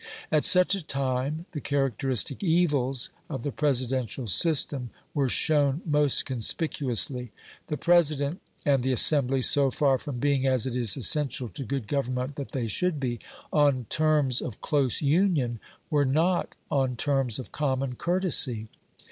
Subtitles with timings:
[0.31, 7.31] At such a time the characteristic evils of the Presidential system were shown most conspicuously.
[7.67, 11.87] The President and the Assembly, so far from being (as it is essential to good
[11.87, 13.19] government that they should be)
[13.53, 15.59] on terms of close union,
[15.91, 18.69] were not on terms of common courtesy.